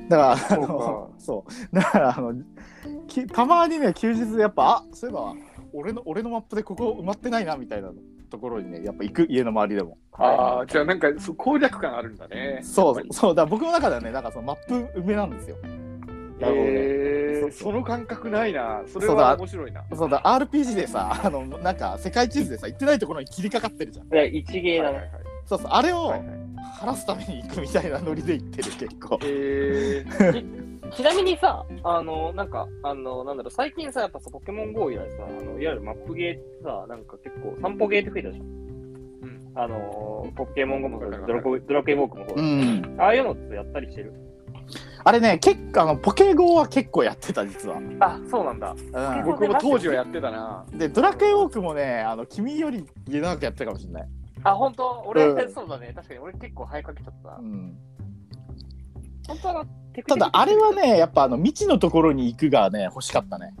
[0.09, 1.09] だからあそうのか。
[1.17, 1.75] そう。
[1.75, 2.33] だからあの
[3.07, 5.33] きたまにね休日でやっぱあそういえば
[5.73, 7.91] 俺の俺のマップでここ埋まってないなみたいな
[8.29, 9.97] ところにねやっぱ行く家の周りでも。
[10.13, 12.59] ああ、じゃあなんかそう攻略感あるんだね。
[12.63, 15.57] そうそうだ僕の中ではねなんかそのマップ埋めなんですよ。
[16.39, 18.83] なるほどねえー、その感覚ないな。
[18.85, 19.83] それは面白いな。
[19.95, 20.21] そうだ。
[20.23, 24.07] RPG でさあのなんか世界地図でさ行ってないところに切りかかってるじゃん。
[24.07, 24.97] いや、一芸だね。
[24.97, 25.23] はいはいはい。
[25.45, 25.67] そうそう。
[25.71, 29.19] あれをはいはい晴らすために行くみたいなノリで行ってる結構。
[29.23, 38.45] えー、 ちなみにさ、あの、なんか、あの、なんだろう、最近さ、やっぱさ、ポケモン GO 以来さ、あのいわゆるマップゲーってさ、なんか結構、散歩ゲーって増えたじゃん。
[38.45, 39.51] うん。
[39.55, 42.95] あの、ポケモン GO もそうだしドラコドラクエウォークもそうだし、ん。
[43.01, 44.13] ああいうのってやったりしてる？
[45.03, 48.71] あれね結構あのポケゴーは結構やってた実は、あ、そうなんだ。
[48.71, 50.65] う僕も当時はやってたな。
[50.73, 54.07] ん、でドラクエウォークもねあの君より家長くやってたかもしれない、
[54.45, 55.03] あ、本当？
[55.07, 55.91] 俺、うんそうだね。
[55.95, 57.41] 確かに俺結構早かけちゃったう。
[57.41, 57.77] ん、
[59.27, 63.53] 本当はな、テクただあれは、ねやっぱあの未知のところに行くがね欲しかったね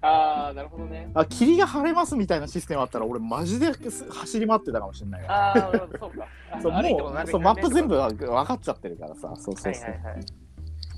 [0.00, 1.10] あー、なるほどね。
[1.14, 6.26] あ霧が晴れますみたいなシステムあったら俺マジです走り回ってたかもしれないよあー、そうか。
[6.50, 7.94] あそうもうそうマップ全部。
[7.94, 10.24] 部わ分かっちゃってるからさそうそうそう、はいはいはい。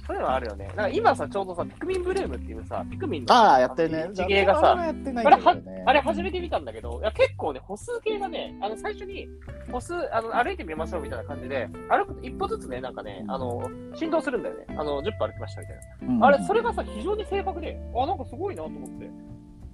[0.07, 0.67] そういうのはあるよね。
[0.69, 9.27] なんか今さ、ちょうどさ、ピクミンブルームっていうさ、ピクミンのああやってるね地形があれさ、はやってないんだけどねあれ初めて見たんだけど、いや結構ね、歩数計がね、あの最初に
[9.71, 14.67] 歩数あの歩いてみましょうみたいな感じで、歩くと一歩ずつね、なんかね、あの振動するんだよね。
[14.71, 16.15] あの10歩歩きましたみたいな。
[16.15, 19.11] うんあれ、それがさ、非常に正確で、あ、なんかすごいなと思って。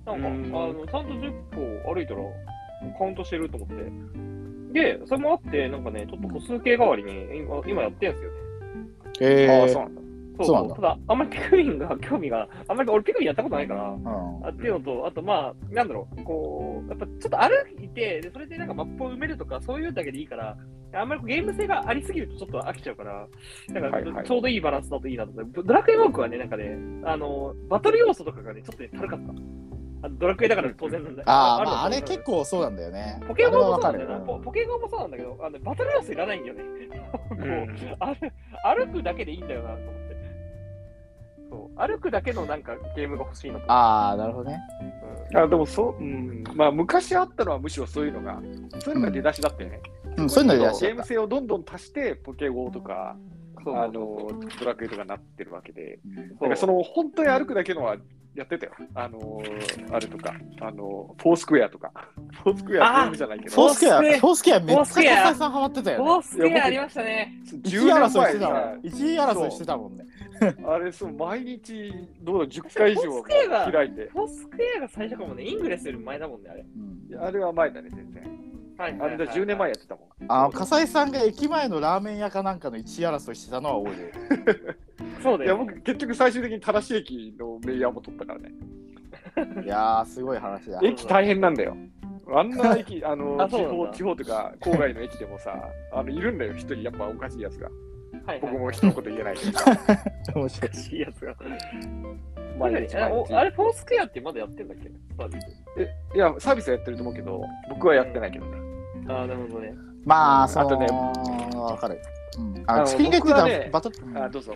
[0.06, 1.32] なんか、うんあのちゃんと10
[1.84, 2.20] 歩歩いたら
[2.98, 3.92] カウントしてると思って。
[4.72, 8.36] で、それもあって、なんかね、ちょっと歩数計代わりに今今やってんすよね。
[9.20, 10.01] えーああ、そうなんだ。
[10.38, 20.56] そうそうなんだただ、あんまりピクミンが興味が、あんまり俺ピクミンやったことないから、うんあっていうのと、あとまあ、なんだろう、こう、やっぱちょっと歩いて、でそれでなんかマップを埋めるとか、そういうだけでいいから、
[20.94, 23.26] あんまりゲーム性がありすぎるとちょっと飽きちゃうから、
[23.68, 29.32] なんかちょうどいいバランスだといいなと思って、ドラクエウォークはね、なんかね、あの、バトル要素とかがね、ちょっとね、軽かった。
[30.04, 33.20] あのドラクエだから当然なんだああ、るまあ、あれ結構そうなんだよね。
[33.28, 34.18] ポケモンもそうなんだよな。
[34.18, 36.62] ポポケモンもそうなんだけど、あのバトル要素いらないんだよね。
[37.12, 37.38] こう
[38.74, 40.01] 歩歩くだけでいいんだよなと思って。
[41.52, 43.72] そう歩くだけのなんかゲームが欲しいなと思って。
[43.72, 44.60] ああ、なるほどね。
[45.34, 48.40] あでもそう、うん、まあ昔あったのはむしろそういうのが、
[48.80, 49.80] そういうのが出だしだったよね。
[50.16, 51.04] うん、そういうのでいらっしゲーム。
[51.04, 53.16] 性をどんどん足して、ポケゴーとか、
[53.64, 55.98] そうあのドラクエとかなってるわけで、
[56.40, 57.96] なんかその本当に歩くだけのは
[58.34, 58.72] やってたよ。
[58.94, 59.42] あの
[59.90, 61.92] あれとか、あのフォースクエアとか。
[62.42, 66.04] フォースクエアゲームじゃないけど、フォースケア、フォースケアフォースケアめっちゃ笠井さんハマってたよね。
[66.04, 67.32] フォースケアありましたね。
[67.44, 68.78] 1 10位争いしてたもんさ。
[68.82, 70.06] 1位争いしてたもんね。
[70.66, 71.92] あれそう、毎日、
[72.22, 74.08] どうだ、10回以上開いて。
[74.08, 76.60] フォースケアが最初かもね、イングレスより前だもんね、あれ。
[76.60, 78.21] うんあれは前だね、全然。
[78.78, 80.08] はいあれだ、10年前やってたもん。
[80.28, 82.84] あ笠井さんが駅前のラーメン屋かなんかの1位
[83.16, 84.02] 争いしてたのは覚
[84.36, 84.76] えてる。
[85.00, 85.56] いや、そうだよ。
[85.58, 88.50] 僕、結局最終的に正しい駅のメイヤーも取ったからね。
[89.64, 90.80] いやー、すごい話だ。
[90.82, 91.76] 駅大変なんだよ。
[92.34, 97.68] あんな駅、 あのあそう地なんだ方、地方とか郊外の駅でもさ、 あのいるんだよ、一人やっぱおかしいやつが。
[98.24, 99.76] はい僕も一言言えないけどさ。
[100.36, 100.70] 面白い。
[100.70, 101.34] いしいやつが。
[102.58, 104.90] 毎日あ毎日おあれ、フォースケアってまだやってんだっけ？
[105.16, 105.46] サービス。
[105.78, 108.61] えいや、サービスはやってると思うけど、僕はやってないけどね。
[109.08, 109.74] ああ、なるほどね。
[110.04, 110.86] まあ、そのあとね
[111.56, 112.00] わかる。
[112.38, 114.54] うん、あのチキリンが言ってた僕はねバトル、あ、どうぞ。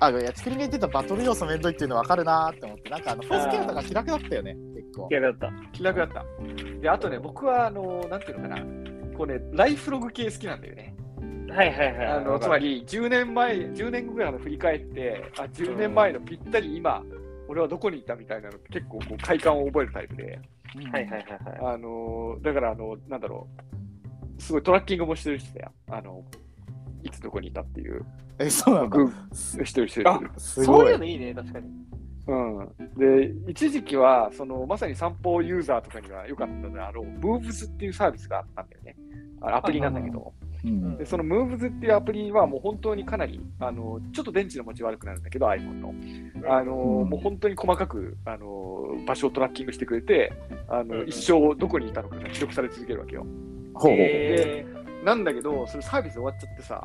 [0.00, 5.08] あ、いや、チキリンが言ってたバトル要素めんどいっていうの分かるなーって思って、なんかあの、フォースケアとか気楽だったよね、結構。
[5.10, 5.52] 逆だった。
[5.72, 6.24] 気楽だった。
[6.80, 8.62] で、あとね、僕は、あの、なんていうのかな、
[9.16, 10.94] こうね、ライフログ系好きなんだよね。
[11.50, 12.06] はいはいはい。
[12.06, 17.02] あのつまり、10年前、10年後ぐらいの振り返って、あ、10年前のぴったり今、
[17.48, 20.38] 俺はどこにいたみたいなのって結構こう快感を覚えるタイプで、
[20.76, 21.74] うんはいはいはいはい。
[21.74, 23.79] あのだから、あの、なんだろう、
[24.40, 25.72] すごいトラッキングもしてるしだよ。
[25.90, 26.24] あの、
[27.02, 28.04] いつどこにいたっていう。
[28.38, 28.96] え、そうなんだ。
[28.96, 30.10] グーしてるしてるしてる。
[30.38, 30.98] すごいそういう。
[30.98, 31.68] のいいね、確かに。
[32.26, 32.68] うん。
[32.96, 38.96] で、一時期は、その、まさに散歩ユーザーとかには良かったであろう、ムーブスっていうサービスがあったんだよね。
[39.42, 40.32] あアプリなんだけど。
[40.64, 45.94] うんでその Moves っていうアプリはもう本当にかなりあのちょっと電池の持ち悪くなるんだけど iPhone の
[46.54, 50.32] あの、うんもう本当に細かくあの場所をトラッキングしてくれて
[50.68, 53.26] あの、うん一生どこにいたのかが記録され続けるわけよ
[53.80, 54.66] ほうほうえ
[55.04, 56.82] なんだけどそれサービス終わっちゃってさ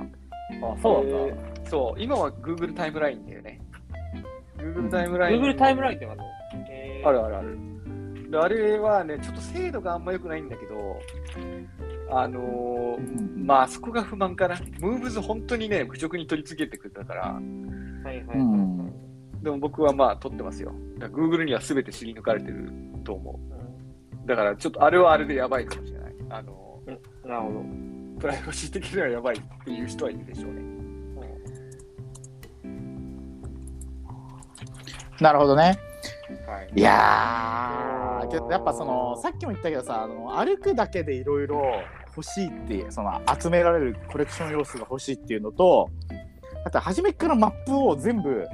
[0.62, 1.36] ー、あ、そうなんだ。
[1.64, 3.60] でそう今は Google タイムラインだよね
[4.58, 6.24] Google タイムライン Google タイムラインってあるの
[6.70, 7.76] えーあるあるある。
[8.32, 11.00] であれはね、ちょっと精度があんま良くないんだけど、
[12.10, 14.56] あのーうんまあ、そこが不満かな。
[14.80, 17.44] ムーブズ本当にね、侮辱に取り付けてくれたから、はい
[18.04, 18.38] はいはい。
[18.38, 18.92] うん
[19.44, 20.74] でも僕はまあ、取ってますよ。
[20.98, 22.72] Google には全て知り抜かれてる
[23.04, 23.40] と思
[24.24, 24.28] う。
[24.28, 26.16] だから、ちょっとあれはあれでやばいかもしれない。
[26.32, 26.64] あの
[27.28, 27.60] なるほど。
[27.60, 30.62] ープライバシー的にはやばいっていう人はいるでしょうね。
[35.20, 35.78] なるほどね。
[36.46, 36.72] はい。
[36.76, 41.64] いやー、けどやっぱその、さっきも言ったけどさ、あの歩くだけでいろいろ
[42.16, 45.90] 欲しいって、その集められるコレクション要素が欲しいっていうのと、
[46.66, 48.46] あと初めからマップを全部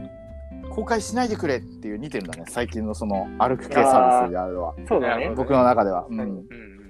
[0.69, 5.31] 公開しないでくれっていう2点だね、最近のその歩く系サービスであるのは、そうだね。
[5.35, 6.05] 僕の中では。
[6.09, 6.80] うんうん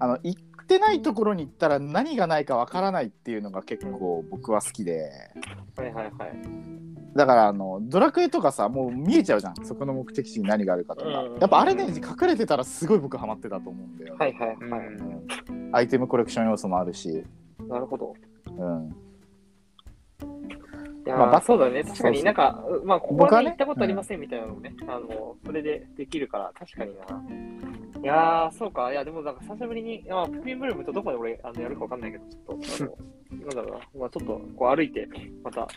[0.00, 5.10] あの行ってないところに行ったら何がないかわからないっていうのが結構僕は好きで
[5.76, 6.10] はいはいはい。
[7.14, 14.82] だからあのドラクエとかさもう見えちゃうじゃんそこの目的地に何があるかとか、うんやっぱあれね隠れてたらすごい僕ハマってたと思うんだよ、はいはいうんはい。
[15.72, 17.24] アイテムコレクション要素もあるし、
[17.68, 18.14] なるほど。
[18.46, 18.88] うん、
[21.06, 21.84] いやー、まあそうだね。
[21.84, 27.06] 確かになんか、うまあ、ここ僕はねはね行ったことありませんみたいなのもね、あの、それでできるから、確かにな。
[28.02, 28.90] いやー、そうか。
[28.90, 32.96] いや、でもなんか久しぶりに、まあ、プリンブルームとどこで俺あのやるかわかんないけど、ちょっと、
[33.34, 35.06] あの、なんだろうな、 まあ、ちょっとこう歩いて、
[35.44, 35.68] また、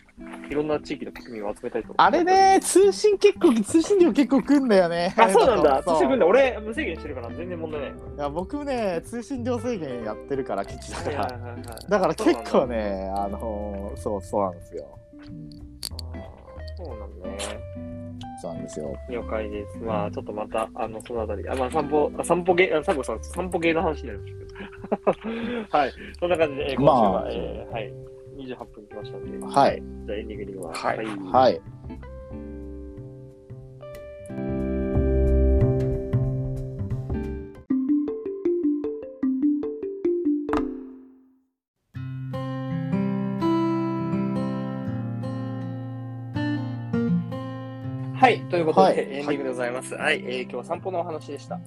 [0.48, 5.82] いろんな地域のピクミンを集めたいと思あれね通信結構通信量結構くんだよねあ、そうなんだ。
[5.82, 6.26] そう通信分だ。
[6.26, 7.90] 俺、無制限してるから全然問題ない。
[7.90, 14.86] いや僕ね通信量制限やってるから基地だから、はいはいはいはいだから結構ねあのそうそうなんですよ、
[16.76, 17.83] そうなんだね。
[18.44, 19.78] そうなんですよ了解です。
[19.78, 25.66] まあ、ちょっとまた、あの、そのあたり、あ、まあ、散歩、あ散歩ゲー、あ、サコさん、散歩ゲーの話になりましたけど。
[25.78, 25.92] はい。
[26.20, 27.92] そんな感じで、えー今週は、まあえーはい。
[28.36, 29.46] 28分来ましたんで。
[29.46, 29.82] はい。
[30.06, 30.72] じゃあ、エンディングには。
[30.74, 31.60] はいはいはい。
[48.54, 49.94] ということで、はいエンディングでございます。
[49.94, 50.22] はい。
[50.24, 51.58] えー今日は散歩のお話でした。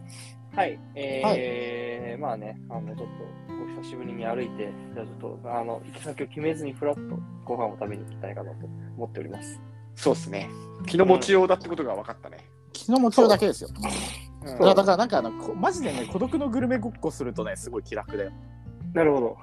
[0.55, 0.79] はい。
[0.95, 7.01] えーまあね、あの、ちょっと、お久しぶりに歩いて、じゃあちょっと、あの、行き先を決めずに、ふらっと
[7.43, 9.59] ご飯を食べに行きたいかなと思っております。
[9.95, 10.49] そうですね。
[10.85, 12.37] 気の持ちようだってことが分かったね。
[12.71, 13.69] 気の持ちようだけですよ
[14.45, 18.31] うんだからなんかあのこマジでね孤独のグルメごっこするとねすごい気楽だよ
[18.93, 19.37] なるほど。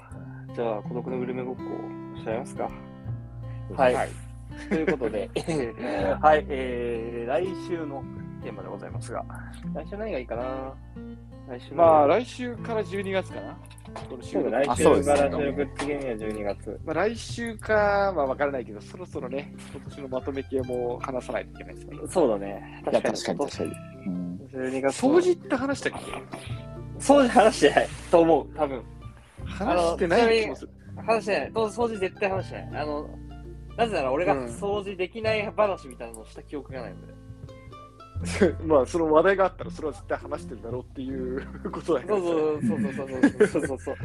[0.54, 2.70] じゃあ、孤独のグルメごっこをしちゃいますか。
[3.76, 3.94] はい。
[3.94, 4.23] はい
[4.68, 5.30] ということで、
[6.20, 8.02] はい、えー、来週の
[8.42, 9.24] テーマでございますが、
[9.74, 10.74] 来週何がいいかな？
[11.46, 13.56] 来週まあ、来来週から12月かな。
[14.08, 16.80] この収録週来週から収録次には12月。
[16.86, 21.96] まあ、来週かは分からないけど、そろそろね、今年のまとめ系も話さないといけないですね。
[22.08, 22.82] そうだね。
[22.84, 23.14] 確かに。
[23.14, 23.70] 確かに確かに、
[24.06, 25.02] うん、12月。
[25.04, 26.12] 掃除って話したっけ？
[26.98, 28.82] 掃除話してないと思う、多分。
[29.44, 30.70] 話してない気もする。
[31.06, 31.50] 話してない。
[31.52, 32.82] 掃除絶対話してない。
[32.82, 33.10] あの、
[33.76, 37.14] なぜなら俺がうん掃除できない話みたいなのをした記憶がないので。
[38.64, 42.68] まあ、その話題があったら、それは絶対話してるだろうっていう ことだよそうね。
[42.68, 43.96] そうそうそうそうそうそうそう。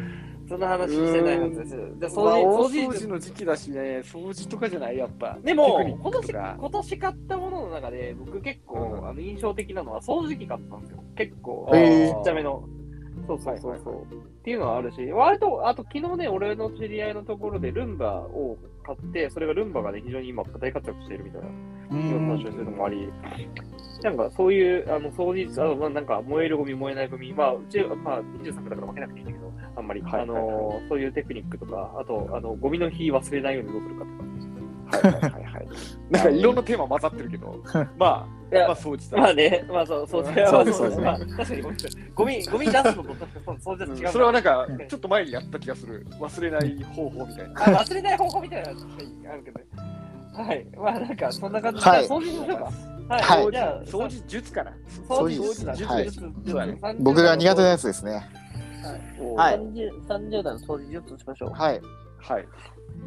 [0.49, 1.69] そんな話してないはずです。
[1.69, 5.37] で、まあ掃除、大掃除掃除の時期だしね、掃除とかじゃない、やっぱ。
[5.41, 11.03] でも今年、今年買ったものの中で、僕結構、うんあの印象的なのは掃除機買ったんですよ。
[11.15, 12.67] 結構、ちっちゃめの。
[13.27, 21.47] そうそうそうそう、はいはいっていうのはあるし、割と、あと昨日ね、俺の知り合いのところでルンバを買って、それがルンバがね、非常に今大活躍しているみたいな。
[21.91, 22.27] うん。
[22.27, 23.09] 話をするのもあり、
[24.03, 34.28] なんかそういう、あの、掃除、あの、まあなんか燃えるゴミ、燃えないゴミ、まあ、うち、まあ、23区だから分けなくていいんだけど、あんまり、はいあの、そういうテクニックとか、あと、あの、ゴミの日忘れないようにどうするかとか。
[34.89, 35.67] はいはいはいはい。
[36.09, 37.63] なんかいろんなテーマ混ざってるけど、
[37.97, 39.21] まあ、まあ掃除だ。
[39.21, 40.33] まあね、まあそう、そう、そう
[40.73, 41.77] そうですまあ確かにごめん
[42.15, 43.03] ゴミ、ゴミ出すのと、
[43.45, 44.13] そう、そうじゃ違う。
[44.13, 46.05] それはなんか、ちょっと前にやった気がする。
[46.19, 47.79] 忘れない方法みたいな。
[47.79, 48.79] あ、忘れない方法みたいなの
[49.31, 49.65] あるけどね。
[50.33, 50.67] はい。
[50.75, 52.63] まあなんか、そんな感じで、はいじゃあ掃除しましょうか。
[53.09, 53.51] はいはい。
[53.51, 54.71] じゃあ、掃除術かな。
[55.07, 56.77] 掃除掃除術だね。
[56.81, 58.27] はい僕が苦手なやつですね
[59.35, 61.49] はい30 30代の掃除術しましょう。
[61.51, 61.81] はい
[62.21, 62.47] はい。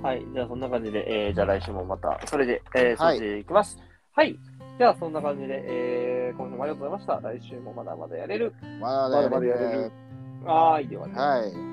[0.02, 0.24] はい。
[0.32, 3.78] じゃあ、そんな感じで、えー、じゃあ来週もまた、それで、えー、はい掃除いきます。
[4.14, 4.38] はい。
[4.78, 7.28] じゃあ、そんな感じで、えー、今週もありがとうございました。
[7.28, 8.52] 来週もまだまだやれる。
[8.80, 9.92] まだまだやれねる
[10.44, 10.88] はーい。
[10.88, 11.14] ではね。
[11.14, 11.71] はい